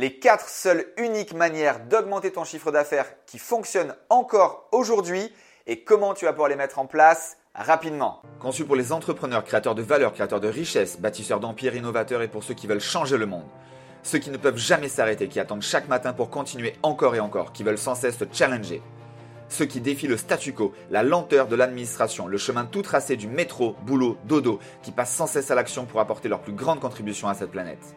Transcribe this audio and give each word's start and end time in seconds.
les 0.00 0.18
quatre 0.18 0.48
seules 0.48 0.86
uniques 0.96 1.34
manières 1.34 1.78
d'augmenter 1.80 2.32
ton 2.32 2.44
chiffre 2.44 2.72
d'affaires 2.72 3.04
qui 3.26 3.38
fonctionnent 3.38 3.94
encore 4.08 4.66
aujourd'hui 4.72 5.30
et 5.66 5.84
comment 5.84 6.14
tu 6.14 6.24
vas 6.24 6.32
pouvoir 6.32 6.48
les 6.48 6.56
mettre 6.56 6.78
en 6.78 6.86
place 6.86 7.36
rapidement. 7.54 8.22
Conçu 8.38 8.64
pour 8.64 8.76
les 8.76 8.92
entrepreneurs, 8.92 9.44
créateurs 9.44 9.74
de 9.74 9.82
valeur, 9.82 10.14
créateurs 10.14 10.40
de 10.40 10.48
richesses, 10.48 10.98
bâtisseurs 10.98 11.38
d'empires, 11.38 11.76
innovateurs 11.76 12.22
et 12.22 12.28
pour 12.28 12.42
ceux 12.42 12.54
qui 12.54 12.66
veulent 12.66 12.80
changer 12.80 13.18
le 13.18 13.26
monde. 13.26 13.44
Ceux 14.02 14.16
qui 14.16 14.30
ne 14.30 14.38
peuvent 14.38 14.56
jamais 14.56 14.88
s'arrêter, 14.88 15.28
qui 15.28 15.38
attendent 15.38 15.60
chaque 15.60 15.88
matin 15.88 16.14
pour 16.14 16.30
continuer 16.30 16.76
encore 16.82 17.14
et 17.14 17.20
encore, 17.20 17.52
qui 17.52 17.62
veulent 17.62 17.76
sans 17.76 17.94
cesse 17.94 18.16
se 18.16 18.24
challenger. 18.32 18.80
Ceux 19.50 19.66
qui 19.66 19.82
défient 19.82 20.06
le 20.06 20.16
statu 20.16 20.54
quo, 20.54 20.72
la 20.90 21.02
lenteur 21.02 21.46
de 21.46 21.56
l'administration, 21.56 22.26
le 22.26 22.38
chemin 22.38 22.64
tout 22.64 22.80
tracé 22.80 23.16
du 23.16 23.28
métro, 23.28 23.76
boulot, 23.82 24.16
dodo, 24.24 24.60
qui 24.80 24.92
passent 24.92 25.14
sans 25.14 25.26
cesse 25.26 25.50
à 25.50 25.54
l'action 25.54 25.84
pour 25.84 26.00
apporter 26.00 26.30
leur 26.30 26.40
plus 26.40 26.54
grande 26.54 26.80
contribution 26.80 27.28
à 27.28 27.34
cette 27.34 27.50
planète. 27.50 27.94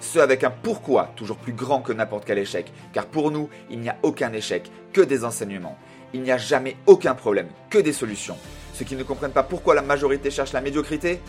Ceux 0.00 0.20
avec 0.20 0.44
un 0.44 0.50
pourquoi 0.50 1.12
toujours 1.16 1.38
plus 1.38 1.52
grand 1.52 1.80
que 1.80 1.92
n'importe 1.92 2.24
quel 2.26 2.38
échec, 2.38 2.72
car 2.92 3.06
pour 3.06 3.30
nous, 3.30 3.48
il 3.70 3.80
n'y 3.80 3.88
a 3.88 3.96
aucun 4.02 4.32
échec, 4.32 4.70
que 4.92 5.00
des 5.00 5.24
enseignements. 5.24 5.78
Il 6.12 6.22
n'y 6.22 6.30
a 6.30 6.38
jamais 6.38 6.76
aucun 6.86 7.14
problème, 7.14 7.48
que 7.70 7.78
des 7.78 7.92
solutions. 7.92 8.36
Ceux 8.74 8.84
qui 8.84 8.96
ne 8.96 9.02
comprennent 9.02 9.32
pas 9.32 9.42
pourquoi 9.42 9.74
la 9.74 9.82
majorité 9.82 10.30
cherche 10.30 10.52
la 10.52 10.60
médiocrité 10.60 11.20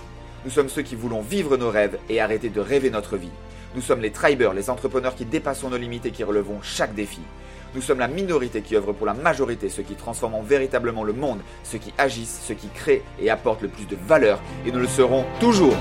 Nous 0.43 0.51
sommes 0.51 0.69
ceux 0.69 0.81
qui 0.81 0.95
voulons 0.95 1.21
vivre 1.21 1.55
nos 1.57 1.69
rêves 1.69 1.97
et 2.09 2.19
arrêter 2.19 2.49
de 2.49 2.59
rêver 2.59 2.89
notre 2.89 3.15
vie. 3.15 3.31
Nous 3.75 3.81
sommes 3.81 4.01
les 4.01 4.11
tribers, 4.11 4.53
les 4.53 4.69
entrepreneurs 4.69 5.15
qui 5.15 5.25
dépassons 5.25 5.69
nos 5.69 5.77
limites 5.77 6.05
et 6.05 6.11
qui 6.11 6.23
relevons 6.23 6.59
chaque 6.61 6.93
défi. 6.93 7.21
Nous 7.75 7.81
sommes 7.81 7.99
la 7.99 8.07
minorité 8.07 8.61
qui 8.61 8.75
œuvre 8.75 8.93
pour 8.93 9.05
la 9.05 9.13
majorité, 9.13 9.69
ceux 9.69 9.83
qui 9.83 9.95
transforment 9.95 10.43
véritablement 10.43 11.03
le 11.03 11.13
monde, 11.13 11.39
ceux 11.63 11.77
qui 11.77 11.93
agissent, 11.97 12.41
ceux 12.43 12.55
qui 12.55 12.69
créent 12.69 13.03
et 13.21 13.29
apportent 13.29 13.61
le 13.61 13.67
plus 13.67 13.85
de 13.85 13.95
valeur, 13.95 14.41
et 14.65 14.71
nous 14.71 14.79
le 14.79 14.87
serons 14.87 15.25
toujours. 15.39 15.75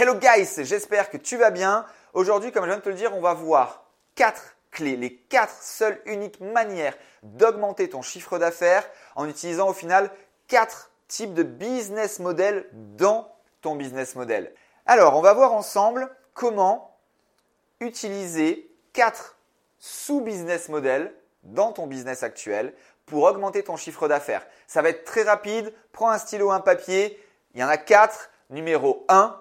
Hello 0.00 0.14
guys, 0.14 0.62
j'espère 0.62 1.10
que 1.10 1.16
tu 1.16 1.36
vas 1.36 1.50
bien. 1.50 1.84
Aujourd'hui, 2.12 2.52
comme 2.52 2.62
je 2.62 2.68
viens 2.68 2.76
de 2.76 2.82
te 2.82 2.88
le 2.88 2.94
dire, 2.94 3.16
on 3.16 3.20
va 3.20 3.34
voir 3.34 3.82
quatre 4.14 4.54
clés, 4.70 4.96
les 4.96 5.16
quatre 5.16 5.60
seules 5.60 6.00
uniques 6.06 6.38
manières 6.38 6.96
d'augmenter 7.24 7.88
ton 7.88 8.00
chiffre 8.00 8.38
d'affaires 8.38 8.88
en 9.16 9.28
utilisant 9.28 9.70
au 9.70 9.72
final 9.72 10.12
quatre 10.46 10.92
types 11.08 11.34
de 11.34 11.42
business 11.42 12.20
model 12.20 12.68
dans 12.72 13.34
ton 13.60 13.74
business 13.74 14.14
model. 14.14 14.54
Alors, 14.86 15.16
on 15.16 15.20
va 15.20 15.32
voir 15.32 15.52
ensemble 15.52 16.08
comment 16.32 16.96
utiliser 17.80 18.70
quatre 18.92 19.36
sous-business 19.80 20.68
models 20.68 21.12
dans 21.42 21.72
ton 21.72 21.88
business 21.88 22.22
actuel 22.22 22.72
pour 23.04 23.24
augmenter 23.24 23.64
ton 23.64 23.74
chiffre 23.74 24.06
d'affaires. 24.06 24.46
Ça 24.68 24.80
va 24.80 24.90
être 24.90 25.02
très 25.02 25.24
rapide. 25.24 25.74
Prends 25.90 26.10
un 26.10 26.18
stylo, 26.18 26.52
un 26.52 26.60
papier. 26.60 27.20
Il 27.54 27.60
y 27.60 27.64
en 27.64 27.68
a 27.68 27.78
quatre. 27.78 28.30
Numéro 28.50 29.04
1, 29.08 29.38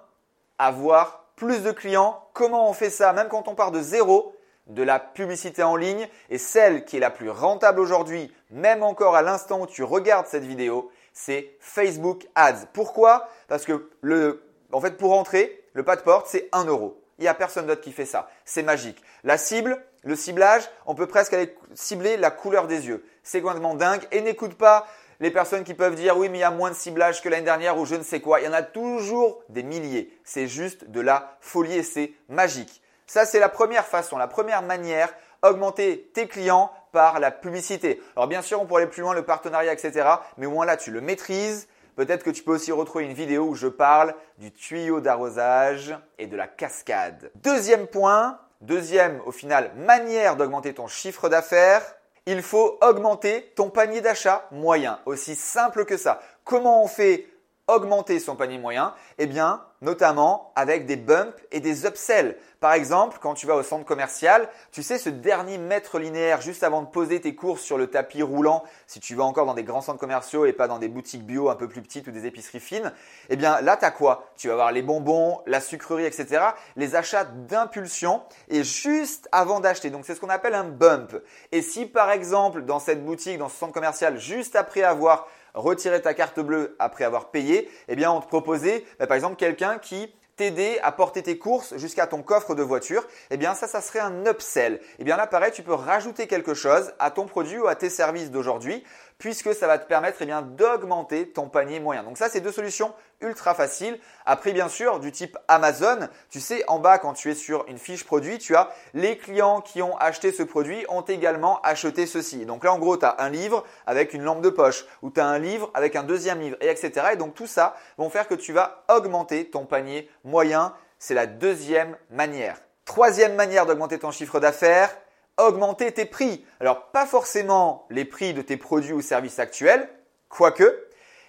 avoir 0.57 1.25
plus 1.35 1.63
de 1.63 1.71
clients. 1.71 2.23
Comment 2.33 2.69
on 2.69 2.73
fait 2.73 2.89
ça? 2.89 3.13
Même 3.13 3.27
quand 3.29 3.47
on 3.47 3.55
part 3.55 3.71
de 3.71 3.81
zéro, 3.81 4.35
de 4.67 4.83
la 4.83 4.99
publicité 4.99 5.63
en 5.63 5.75
ligne 5.75 6.07
et 6.29 6.37
celle 6.37 6.85
qui 6.85 6.97
est 6.97 6.99
la 6.99 7.09
plus 7.09 7.29
rentable 7.29 7.79
aujourd'hui, 7.79 8.33
même 8.51 8.83
encore 8.83 9.15
à 9.15 9.21
l'instant 9.21 9.61
où 9.61 9.67
tu 9.67 9.83
regardes 9.83 10.27
cette 10.27 10.43
vidéo, 10.43 10.91
c'est 11.13 11.55
Facebook 11.59 12.27
Ads. 12.35 12.65
Pourquoi? 12.73 13.27
Parce 13.47 13.65
que 13.65 13.89
le, 14.01 14.43
en 14.71 14.81
fait, 14.81 14.97
pour 14.97 15.13
entrer, 15.17 15.63
le 15.73 15.83
pas 15.83 15.95
de 15.95 16.01
porte, 16.01 16.27
c'est 16.27 16.49
1 16.51 16.65
euro. 16.65 17.01
Il 17.17 17.23
n'y 17.23 17.27
a 17.27 17.33
personne 17.33 17.65
d'autre 17.65 17.81
qui 17.81 17.91
fait 17.91 18.05
ça. 18.05 18.29
C'est 18.45 18.61
magique. 18.61 19.01
La 19.23 19.37
cible, 19.37 19.83
le 20.03 20.15
ciblage, 20.15 20.69
on 20.85 20.93
peut 20.93 21.07
presque 21.07 21.33
aller 21.33 21.55
cibler 21.73 22.17
la 22.17 22.29
couleur 22.29 22.67
des 22.67 22.87
yeux. 22.87 23.03
C'est 23.23 23.41
complètement 23.41 23.73
dingue. 23.73 24.07
Et 24.11 24.21
n'écoute 24.21 24.55
pas 24.55 24.87
les 25.19 25.31
personnes 25.31 25.63
qui 25.63 25.73
peuvent 25.73 25.95
dire 25.95 26.17
oui 26.17 26.29
mais 26.29 26.39
il 26.39 26.41
y 26.41 26.43
a 26.43 26.51
moins 26.51 26.69
de 26.69 26.75
ciblage 26.75 27.21
que 27.21 27.29
l'année 27.29 27.45
dernière 27.45 27.77
ou 27.77 27.85
je 27.85 27.95
ne 27.95 28.03
sais 28.03 28.19
quoi. 28.19 28.39
Il 28.39 28.45
y 28.45 28.47
en 28.47 28.53
a 28.53 28.63
toujours 28.63 29.43
des 29.49 29.63
milliers. 29.63 30.17
C'est 30.23 30.47
juste 30.47 30.89
de 30.89 31.01
la 31.01 31.37
folie 31.39 31.77
et 31.77 31.83
c'est 31.83 32.13
magique. 32.29 32.81
Ça 33.05 33.25
c'est 33.25 33.39
la 33.39 33.49
première 33.49 33.85
façon, 33.85 34.17
la 34.17 34.27
première 34.27 34.61
manière, 34.61 35.13
augmenter 35.41 36.11
tes 36.13 36.27
clients 36.27 36.71
par 36.91 37.19
la 37.19 37.31
publicité. 37.31 38.01
Alors 38.15 38.27
bien 38.27 38.41
sûr 38.41 38.61
on 38.61 38.65
pourrait 38.65 38.83
aller 38.83 38.91
plus 38.91 39.01
loin, 39.01 39.13
le 39.13 39.23
partenariat, 39.23 39.73
etc. 39.73 40.07
Mais 40.37 40.45
au 40.45 40.51
moins 40.51 40.65
là 40.65 40.77
tu 40.77 40.91
le 40.91 41.01
maîtrises. 41.01 41.67
Peut-être 41.95 42.23
que 42.23 42.29
tu 42.29 42.43
peux 42.43 42.51
aussi 42.51 42.71
retrouver 42.71 43.05
une 43.05 43.13
vidéo 43.13 43.45
où 43.45 43.55
je 43.55 43.67
parle 43.67 44.13
du 44.37 44.51
tuyau 44.51 45.01
d'arrosage 45.01 45.97
et 46.19 46.27
de 46.27 46.37
la 46.37 46.47
cascade. 46.47 47.31
Deuxième 47.33 47.87
point, 47.87 48.39
deuxième 48.61 49.19
au 49.25 49.31
final 49.31 49.71
manière 49.75 50.35
d'augmenter 50.35 50.75
ton 50.75 50.85
chiffre 50.85 51.27
d'affaires, 51.27 51.96
il 52.27 52.41
faut 52.41 52.77
augmenter 52.81 53.53
ton 53.55 53.69
panier 53.69 54.01
d'achat 54.01 54.47
moyen. 54.51 54.99
Aussi 55.05 55.33
simple 55.33 55.85
que 55.85 55.97
ça. 55.97 56.21
Comment 56.43 56.83
on 56.83 56.87
fait 56.87 57.25
augmenter 57.67 58.19
son 58.19 58.35
panier 58.35 58.57
moyen 58.57 58.93
Eh 59.17 59.27
bien, 59.27 59.61
notamment 59.81 60.51
avec 60.55 60.85
des 60.85 60.95
bumps 60.95 61.35
et 61.51 61.59
des 61.59 61.85
upsells. 61.85 62.35
Par 62.59 62.73
exemple, 62.73 63.19
quand 63.21 63.35
tu 63.35 63.45
vas 63.45 63.55
au 63.55 63.61
centre 63.61 63.85
commercial, 63.85 64.49
tu 64.71 64.81
sais 64.81 64.97
ce 64.97 65.09
dernier 65.09 65.59
mètre 65.59 65.99
linéaire 65.99 66.41
juste 66.41 66.63
avant 66.63 66.81
de 66.81 66.87
poser 66.87 67.21
tes 67.21 67.35
courses 67.35 67.61
sur 67.61 67.77
le 67.77 67.87
tapis 67.87 68.23
roulant, 68.23 68.63
si 68.87 68.99
tu 68.99 69.13
vas 69.13 69.23
encore 69.23 69.45
dans 69.45 69.53
des 69.53 69.63
grands 69.63 69.81
centres 69.81 69.99
commerciaux 69.99 70.45
et 70.45 70.53
pas 70.53 70.67
dans 70.67 70.79
des 70.79 70.87
boutiques 70.87 71.25
bio 71.25 71.49
un 71.49 71.55
peu 71.55 71.67
plus 71.67 71.83
petites 71.83 72.07
ou 72.07 72.11
des 72.11 72.25
épiceries 72.25 72.59
fines, 72.59 72.91
eh 73.29 73.35
bien 73.35 73.61
là 73.61 73.77
tu 73.77 73.85
as 73.85 73.91
quoi? 73.91 74.31
Tu 74.37 74.47
vas 74.47 74.53
avoir 74.53 74.71
les 74.71 74.81
bonbons, 74.81 75.41
la 75.45 75.61
sucrerie, 75.61 76.05
etc. 76.05 76.43
Les 76.75 76.95
achats 76.95 77.25
d'impulsion 77.25 78.23
et 78.49 78.63
juste 78.63 79.29
avant 79.31 79.59
d'acheter. 79.59 79.91
Donc 79.91 80.05
c'est 80.05 80.15
ce 80.15 80.19
qu'on 80.19 80.29
appelle 80.29 80.55
un 80.55 80.63
bump. 80.63 81.15
Et 81.51 81.61
si 81.61 81.85
par 81.85 82.09
exemple 82.09 82.63
dans 82.63 82.79
cette 82.79 83.05
boutique, 83.05 83.37
dans 83.37 83.49
ce 83.49 83.57
centre 83.57 83.73
commercial, 83.73 84.17
juste 84.17 84.55
après 84.55 84.81
avoir 84.81 85.27
retirer 85.57 86.01
ta 86.01 86.13
carte 86.13 86.39
bleue 86.39 86.75
après 86.79 87.03
avoir 87.03 87.31
payé, 87.31 87.69
eh 87.87 87.95
bien 87.95 88.11
on 88.11 88.21
te 88.21 88.27
proposait 88.27 88.85
bah, 88.99 89.07
par 89.07 89.15
exemple 89.15 89.35
quelqu'un 89.35 89.77
qui 89.79 90.13
t'aider 90.37 90.77
à 90.83 90.91
porter 90.91 91.23
tes 91.23 91.37
courses 91.37 91.75
jusqu'à 91.77 92.07
ton 92.07 92.21
coffre 92.21 92.55
de 92.55 92.61
voiture, 92.61 93.05
eh 93.31 93.37
bien 93.37 93.55
ça, 93.55 93.67
ça 93.67 93.81
serait 93.81 93.99
un 93.99 94.25
upsell. 94.25 94.79
Eh 94.99 95.03
bien 95.03 95.17
là, 95.17 95.25
pareil, 95.27 95.51
tu 95.51 95.63
peux 95.63 95.73
rajouter 95.73 96.27
quelque 96.27 96.53
chose 96.53 96.93
à 96.99 97.11
ton 97.11 97.25
produit 97.25 97.57
ou 97.57 97.67
à 97.67 97.75
tes 97.75 97.89
services 97.89 98.29
d'aujourd'hui 98.29 98.83
puisque 99.17 99.53
ça 99.53 99.67
va 99.67 99.77
te 99.77 99.87
permettre 99.87 100.17
eh 100.21 100.25
bien, 100.25 100.41
d'augmenter 100.41 101.29
ton 101.29 101.49
panier 101.49 101.79
moyen. 101.79 102.03
Donc 102.03 102.17
ça, 102.17 102.29
c'est 102.29 102.41
deux 102.41 102.51
solutions 102.51 102.93
ultra 103.21 103.55
faciles. 103.55 103.99
Après, 104.25 104.53
bien 104.53 104.69
sûr, 104.69 104.99
du 104.99 105.11
type 105.11 105.37
Amazon, 105.47 106.07
tu 106.29 106.39
sais, 106.39 106.63
en 106.67 106.79
bas, 106.79 106.99
quand 106.99 107.13
tu 107.13 107.31
es 107.31 107.35
sur 107.35 107.65
une 107.67 107.79
fiche 107.79 108.05
produit, 108.05 108.37
tu 108.37 108.55
as 108.55 108.69
les 108.93 109.17
clients 109.17 109.61
qui 109.61 109.81
ont 109.81 109.97
acheté 109.97 110.31
ce 110.31 110.43
produit 110.43 110.85
ont 110.89 111.01
également 111.01 111.59
acheté 111.61 112.05
ceci. 112.05 112.45
Donc 112.45 112.63
là, 112.63 112.73
en 112.73 112.79
gros, 112.79 112.97
tu 112.97 113.05
as 113.05 113.15
un 113.19 113.29
livre 113.29 113.63
avec 113.87 114.13
une 114.13 114.23
lampe 114.23 114.41
de 114.41 114.49
poche 114.49 114.85
ou 115.01 115.09
tu 115.09 115.19
as 115.19 115.25
un 115.25 115.39
livre 115.39 115.71
avec 115.73 115.95
un 115.95 116.03
deuxième 116.03 116.39
livre, 116.39 116.57
et 116.61 116.69
etc. 116.69 117.07
Et 117.13 117.15
donc 117.15 117.33
tout 117.33 117.47
ça 117.47 117.75
vont 117.97 118.09
faire 118.09 118.27
que 118.27 118.35
tu 118.35 118.53
vas 118.53 118.83
augmenter 118.89 119.49
ton 119.49 119.65
panier 119.65 120.09
moyen. 120.23 120.73
C'est 120.99 121.13
la 121.13 121.25
deuxième 121.25 121.97
manière. 122.09 122.61
Troisième 122.85 123.35
manière 123.35 123.65
d'augmenter 123.65 123.99
ton 123.99 124.11
chiffre 124.11 124.39
d'affaires, 124.39 124.95
augmenter 125.37 125.91
tes 125.91 126.05
prix. 126.05 126.45
Alors 126.59 126.87
pas 126.87 127.05
forcément 127.05 127.85
les 127.89 128.05
prix 128.05 128.33
de 128.33 128.41
tes 128.41 128.57
produits 128.57 128.93
ou 128.93 129.01
services 129.01 129.39
actuels, 129.39 129.87
quoique, 130.29 130.87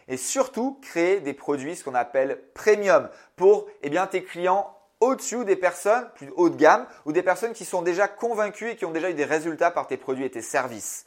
et 0.08 0.16
surtout 0.16 0.78
créer 0.82 1.20
des 1.20 1.34
produits 1.34 1.76
ce 1.76 1.84
qu'on 1.84 1.94
appelle 1.94 2.42
premium 2.54 3.08
pour 3.36 3.66
eh 3.82 3.90
bien, 3.90 4.06
tes 4.06 4.24
clients 4.24 4.74
au-dessus 5.00 5.44
des 5.44 5.56
personnes 5.56 6.08
plus 6.16 6.32
haut 6.36 6.48
de 6.48 6.56
gamme 6.56 6.86
ou 7.04 7.12
des 7.12 7.22
personnes 7.22 7.52
qui 7.52 7.64
sont 7.64 7.82
déjà 7.82 8.08
convaincues 8.08 8.70
et 8.70 8.76
qui 8.76 8.84
ont 8.84 8.90
déjà 8.90 9.10
eu 9.10 9.14
des 9.14 9.24
résultats 9.24 9.70
par 9.70 9.86
tes 9.86 9.96
produits 9.96 10.24
et 10.24 10.30
tes 10.30 10.42
services. 10.42 11.04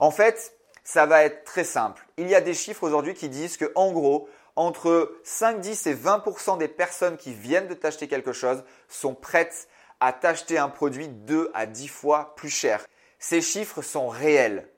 En 0.00 0.10
fait, 0.10 0.54
ça 0.82 1.06
va 1.06 1.24
être 1.24 1.44
très 1.44 1.64
simple. 1.64 2.06
Il 2.16 2.28
y 2.28 2.34
a 2.34 2.40
des 2.40 2.54
chiffres 2.54 2.82
aujourd'hui 2.82 3.14
qui 3.14 3.28
disent 3.28 3.56
que 3.56 3.70
en 3.74 3.92
gros, 3.92 4.28
entre 4.56 5.16
5, 5.22 5.60
10 5.60 5.86
et 5.86 5.94
20% 5.94 6.58
des 6.58 6.66
personnes 6.66 7.16
qui 7.16 7.32
viennent 7.32 7.68
de 7.68 7.74
t'acheter 7.74 8.08
quelque 8.08 8.32
chose 8.32 8.64
sont 8.88 9.14
prêtes 9.14 9.68
à 10.00 10.12
t'acheter 10.12 10.58
un 10.58 10.68
produit 10.68 11.08
2 11.08 11.50
à 11.54 11.66
10 11.66 11.88
fois 11.88 12.34
plus 12.36 12.50
cher. 12.50 12.86
Ces 13.18 13.40
chiffres 13.40 13.82
sont 13.82 14.08
réels. 14.08 14.68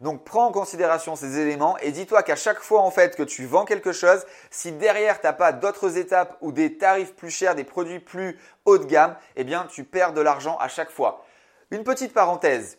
Donc 0.00 0.24
prends 0.24 0.46
en 0.46 0.52
considération 0.52 1.14
ces 1.14 1.38
éléments 1.38 1.76
et 1.78 1.92
dis-toi 1.92 2.22
qu'à 2.22 2.36
chaque 2.36 2.60
fois 2.60 2.80
en 2.80 2.90
fait 2.90 3.16
que 3.16 3.22
tu 3.22 3.44
vends 3.44 3.66
quelque 3.66 3.92
chose, 3.92 4.24
si 4.50 4.72
derrière 4.72 5.20
tu 5.20 5.26
n'as 5.26 5.34
pas 5.34 5.52
d'autres 5.52 5.98
étapes 5.98 6.38
ou 6.40 6.52
des 6.52 6.78
tarifs 6.78 7.14
plus 7.14 7.30
chers, 7.30 7.54
des 7.54 7.64
produits 7.64 8.00
plus 8.00 8.38
haut 8.64 8.78
de 8.78 8.86
gamme, 8.86 9.14
eh 9.36 9.44
bien 9.44 9.66
tu 9.70 9.84
perds 9.84 10.14
de 10.14 10.22
l'argent 10.22 10.56
à 10.58 10.68
chaque 10.68 10.90
fois. 10.90 11.26
Une 11.70 11.84
petite 11.84 12.14
parenthèse, 12.14 12.78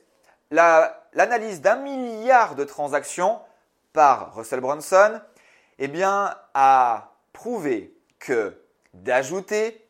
l'analyse 0.50 1.62
d'un 1.62 1.76
milliard 1.76 2.56
de 2.56 2.64
transactions 2.64 3.40
par 3.94 4.34
Russell 4.36 4.60
Brunson 4.60 5.22
eh 5.78 5.88
bien, 5.88 6.36
a 6.54 7.16
prouvé 7.34 7.96
que 8.20 8.56
d'ajouter 8.94 9.88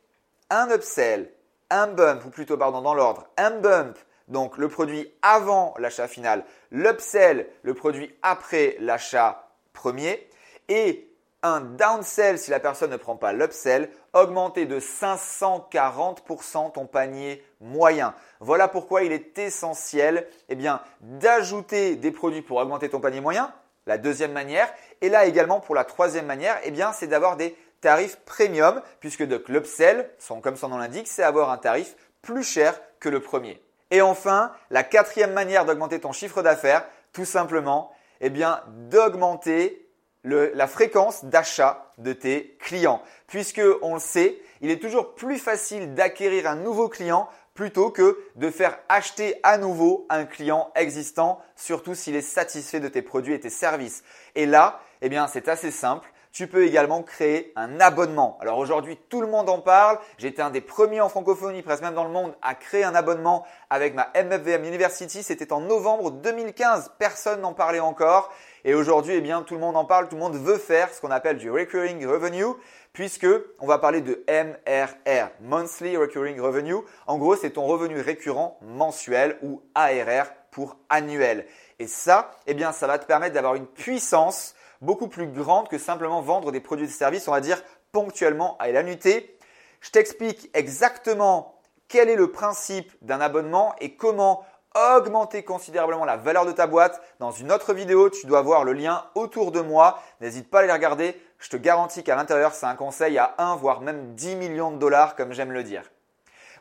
un 0.50 0.70
upsell 0.70 1.32
un 1.72 1.88
bump, 1.88 2.24
ou 2.26 2.30
plutôt 2.30 2.58
pardon 2.58 2.82
dans 2.82 2.94
l'ordre, 2.94 3.28
un 3.38 3.52
bump, 3.52 3.98
donc 4.28 4.58
le 4.58 4.68
produit 4.70 5.12
avant 5.24 5.74
l'achat 5.80 6.08
final, 6.08 6.46
l'upsell, 6.70 7.48
le 7.64 7.74
produit 7.74 8.16
après 8.22 8.76
l'achat 8.80 9.50
premier, 9.74 10.30
et 10.70 11.08
un 11.44 11.62
downsell 11.62 12.38
si 12.38 12.52
la 12.52 12.60
personne 12.60 12.92
ne 12.92 12.98
prend 12.98 13.16
pas 13.16 13.34
l'upsell, 13.34 13.90
augmenter 14.14 14.66
de 14.66 14.80
540% 14.80 16.74
ton 16.74 16.86
panier 16.86 17.44
moyen. 17.60 18.14
Voilà 18.40 18.68
pourquoi 18.68 19.04
il 19.04 19.12
est 19.12 19.40
essentiel 19.40 20.28
eh 20.50 20.56
bien, 20.56 20.82
d'ajouter 21.02 21.96
des 21.96 22.12
produits 22.12 22.44
pour 22.44 22.58
augmenter 22.58 22.90
ton 22.90 23.00
panier 23.00 23.22
moyen, 23.22 23.52
la 23.88 23.98
deuxième 23.98 24.34
manière. 24.34 24.72
Et 25.02 25.10
là 25.10 25.26
également 25.26 25.60
pour 25.60 25.74
la 25.74 25.84
troisième 25.84 26.28
manière, 26.28 26.60
eh 26.64 26.72
bien, 26.72 26.94
c'est 26.94 27.08
d'avoir 27.08 27.38
des 27.38 27.56
tarif 27.82 28.18
premium, 28.26 28.82
puisque 29.00 29.24
de 29.24 29.44
l'upsell, 29.48 30.10
comme 30.42 30.56
son 30.56 30.70
nom 30.70 30.78
l'indique, 30.78 31.08
c'est 31.08 31.24
avoir 31.24 31.50
un 31.50 31.58
tarif 31.58 31.96
plus 32.22 32.44
cher 32.44 32.80
que 33.00 33.10
le 33.10 33.20
premier. 33.20 33.62
Et 33.90 34.02
enfin, 34.02 34.54
la 34.70 34.84
quatrième 34.84 35.34
manière 35.34 35.66
d'augmenter 35.66 36.00
ton 36.00 36.14
chiffre 36.14 36.42
d'affaires, 36.42 36.86
tout 37.12 37.26
simplement, 37.26 37.92
eh 38.22 38.30
bien, 38.30 38.64
d'augmenter 38.90 39.90
la 40.24 40.68
fréquence 40.68 41.26
d'achat 41.26 41.92
de 41.98 42.14
tes 42.14 42.56
clients. 42.60 43.02
Puisque, 43.28 43.62
on 43.82 43.96
le 43.96 44.00
sait, 44.00 44.40
il 44.62 44.70
est 44.70 44.80
toujours 44.80 45.16
plus 45.16 45.40
facile 45.40 45.96
d'acquérir 45.96 46.48
un 46.48 46.56
nouveau 46.56 46.88
client 46.88 47.28
plutôt 47.54 47.90
que 47.90 48.18
de 48.36 48.50
faire 48.50 48.78
acheter 48.88 49.40
à 49.44 49.58
nouveau 49.58 50.06
un 50.10 50.26
client 50.26 50.72
existant, 50.76 51.42
surtout 51.56 51.96
s'il 51.96 52.16
est 52.16 52.22
satisfait 52.22 52.80
de 52.80 52.88
tes 52.88 53.02
produits 53.02 53.34
et 53.34 53.40
tes 53.40 53.50
services. 53.50 54.04
Et 54.36 54.46
là, 54.46 54.80
eh 55.02 55.10
bien, 55.10 55.28
c'est 55.28 55.50
assez 55.50 55.72
simple. 55.72 56.08
Tu 56.32 56.48
peux 56.48 56.66
également 56.66 57.04
créer 57.04 57.52
un 57.58 57.82
abonnement. 57.82 58.38
Alors 58.42 58.58
aujourd'hui, 58.58 58.98
tout 59.10 59.20
le 59.20 59.28
monde 59.28 59.50
en 59.50 59.60
parle. 59.60 60.00
J'étais 60.18 60.42
un 60.42 60.50
des 60.50 60.62
premiers 60.62 61.02
en 61.02 61.10
francophonie, 61.10 61.62
presque 61.62 61.84
même 61.84 61.94
dans 61.94 62.06
le 62.06 62.10
monde, 62.10 62.34
à 62.42 62.56
créer 62.56 62.86
un 62.86 62.96
abonnement 62.96 63.46
avec 63.70 63.94
ma 63.94 64.10
MFVM 64.16 64.64
University. 64.64 65.24
C'était 65.24 65.52
en 65.52 65.60
novembre 65.60 66.12
2015. 66.12 66.92
Personne 66.98 67.42
n'en 67.42 67.54
parlait 67.54 67.82
encore. 67.82 68.32
Et 68.64 68.74
aujourd'hui, 68.74 69.16
eh 69.16 69.22
bien, 69.22 69.42
tout 69.42 69.56
le 69.56 69.60
monde 69.60 69.76
en 69.76 69.84
parle. 69.84 70.08
Tout 70.08 70.16
le 70.16 70.22
monde 70.22 70.38
veut 70.38 70.58
faire 70.58 70.94
ce 70.94 71.02
qu'on 71.02 71.12
appelle 71.12 71.38
du 71.38 71.52
recurring 71.52 72.06
revenue 72.08 72.46
puisque 72.94 73.28
on 73.60 73.68
va 73.68 73.78
parler 73.78 74.02
de 74.02 74.24
MRR, 74.30 75.30
Monthly 75.42 75.98
Recurring 75.98 76.40
Revenue. 76.40 76.78
En 77.08 77.18
gros, 77.18 77.36
c'est 77.36 77.52
ton 77.52 77.66
revenu 77.66 78.00
récurrent 78.00 78.58
mensuel 78.62 79.38
ou 79.42 79.62
ARR 79.76 80.28
pour 80.52 80.78
annuel. 80.90 81.46
Et 81.80 81.88
ça, 81.88 82.32
eh 82.48 82.54
bien, 82.54 82.72
ça 82.72 82.88
va 82.88 83.00
te 83.00 83.06
permettre 83.06 83.34
d'avoir 83.34 83.56
une 83.56 83.68
puissance 83.68 84.56
beaucoup 84.82 85.08
plus 85.08 85.28
grande 85.28 85.70
que 85.70 85.78
simplement 85.78 86.22
vendre 86.22 86.52
des 86.52 86.60
produits 86.60 86.88
et 86.88 86.90
services, 86.90 87.28
on 87.28 87.32
va 87.32 87.42
dire 87.42 87.62
ponctuellement 87.92 88.58
à 88.60 88.70
l'annuité. 88.70 89.38
Je 89.80 89.92
t'explique 89.92 90.50
exactement 90.54 91.56
quel 91.88 92.10
est 92.10 92.16
le 92.16 92.32
principe 92.32 92.92
d'un 93.02 93.22
abonnement 93.22 93.76
et 93.80 93.96
comment 93.96 94.46
augmenter 94.76 95.44
considérablement 95.44 96.06
la 96.06 96.18
valeur 96.18 96.46
de 96.46 96.52
ta 96.52 96.68
boîte. 96.68 97.02
Dans 97.20 97.32
une 97.32 97.52
autre 97.52 97.74
vidéo, 97.74 98.10
tu 98.10 98.26
dois 98.26 98.42
voir 98.42 98.64
le 98.64 98.74
lien 98.74 99.06
autour 99.16 99.52
de 99.52 99.60
moi. 99.60 100.02
N'hésite 100.22 100.50
pas 100.50 100.60
à 100.60 100.66
les 100.66 100.72
regarder. 100.72 101.22
Je 101.40 101.50
te 101.50 101.58
garantis 101.58 102.04
qu'à 102.04 102.16
l'intérieur, 102.16 102.54
c'est 102.54 102.66
un 102.66 102.76
conseil 102.76 103.18
à 103.18 103.36
1 103.38 103.56
voire 103.58 103.82
même 103.82 104.14
10 104.16 104.36
millions 104.36 104.72
de 104.72 104.78
dollars 104.78 105.16
comme 105.16 105.34
j'aime 105.34 105.52
le 105.52 105.64
dire. 105.64 105.84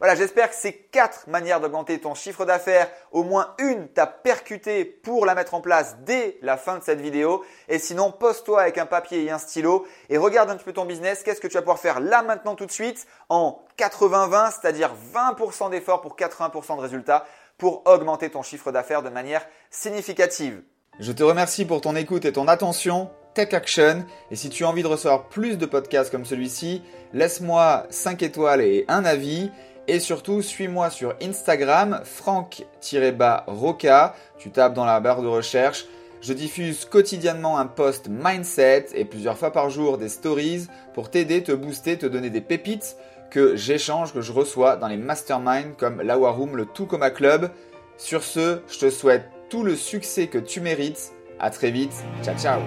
Voilà, 0.01 0.15
j'espère 0.15 0.49
que 0.49 0.57
ces 0.57 0.73
quatre 0.73 1.29
manières 1.29 1.61
d'augmenter 1.61 2.01
ton 2.01 2.15
chiffre 2.15 2.47
d'affaires, 2.47 2.91
au 3.13 3.23
moins 3.23 3.55
une 3.59 3.87
t'a 3.87 4.07
percuté 4.07 4.87
pour 4.87 5.27
la 5.27 5.35
mettre 5.35 5.53
en 5.53 5.61
place 5.61 5.99
dès 6.07 6.39
la 6.41 6.57
fin 6.57 6.79
de 6.79 6.83
cette 6.83 7.03
vidéo. 7.03 7.45
Et 7.69 7.79
sinon, 7.79 8.11
pose-toi 8.11 8.63
avec 8.63 8.79
un 8.79 8.87
papier 8.87 9.25
et 9.25 9.31
un 9.31 9.37
stylo 9.37 9.87
et 10.09 10.17
regarde 10.17 10.49
un 10.49 10.57
petit 10.57 10.65
peu 10.65 10.73
ton 10.73 10.87
business. 10.87 11.23
Qu'est-ce 11.23 11.43
que 11.43 11.49
tu 11.49 11.55
vas 11.55 11.61
pouvoir 11.61 11.79
faire 11.79 12.01
là 12.01 12.23
maintenant 12.23 12.55
tout 12.55 12.65
de 12.65 12.73
suite 12.73 13.07
en 13.29 13.63
80-20, 13.77 14.53
c'est-à-dire 14.59 14.91
20% 15.15 15.69
d'efforts 15.69 16.01
pour 16.01 16.17
80% 16.17 16.77
de 16.77 16.81
résultats 16.81 17.27
pour 17.59 17.83
augmenter 17.87 18.31
ton 18.31 18.43
chiffre 18.43 18.73
d'affaires 18.73 19.03
de 19.03 19.11
manière 19.11 19.47
significative. 19.69 20.63
Je 20.99 21.13
te 21.13 21.23
remercie 21.23 21.67
pour 21.67 21.83
ton 21.83 21.95
écoute 21.95 22.25
et 22.25 22.33
ton 22.33 22.49
attention. 22.49 23.11
Tech 23.35 23.55
Action. 23.55 24.05
Et 24.31 24.37
si 24.37 24.51
tu 24.51 24.65
as 24.65 24.69
envie 24.69 24.83
de 24.83 24.89
recevoir 24.89 25.29
plus 25.29 25.57
de 25.57 25.67
podcasts 25.67 26.11
comme 26.11 26.25
celui-ci, 26.25 26.83
laisse-moi 27.13 27.87
5 27.91 28.23
étoiles 28.23 28.61
et 28.61 28.85
un 28.89 29.05
avis. 29.05 29.51
Et 29.91 29.99
surtout, 29.99 30.41
suis-moi 30.41 30.89
sur 30.89 31.17
Instagram, 31.21 32.03
franck-roca. 32.05 34.15
Tu 34.39 34.51
tapes 34.53 34.73
dans 34.73 34.85
la 34.85 35.01
barre 35.01 35.21
de 35.21 35.27
recherche. 35.27 35.87
Je 36.21 36.33
diffuse 36.33 36.85
quotidiennement 36.85 37.59
un 37.59 37.67
post 37.67 38.09
mindset 38.09 38.87
et 38.95 39.05
plusieurs 39.05 39.37
fois 39.37 39.51
par 39.51 39.69
jour 39.69 39.99
des 39.99 40.09
stories 40.09 40.69
pour 40.95 41.11
t'aider, 41.11 41.43
te 41.43 41.51
booster, 41.51 41.99
te 41.99 42.07
donner 42.07 42.31
des 42.31 42.41
pépites 42.41 42.97
que 43.33 43.57
j'échange, 43.57 44.15
que 44.15 44.21
je 44.21 44.31
reçois 44.31 44.77
dans 44.77 44.87
les 44.87 44.97
masterminds 44.97 45.75
comme 45.77 46.03
la 46.03 46.15
Room, 46.15 46.57
le 46.57 46.67
Tout 46.67 46.87
Coma 46.87 47.11
Club. 47.11 47.51
Sur 47.97 48.23
ce, 48.23 48.61
je 48.69 48.79
te 48.79 48.91
souhaite 48.91 49.25
tout 49.49 49.65
le 49.65 49.75
succès 49.75 50.29
que 50.29 50.39
tu 50.39 50.61
mérites. 50.61 51.11
À 51.41 51.51
très 51.51 51.73
vite. 51.73 52.05
Ciao 52.23 52.39
ciao. 52.39 52.61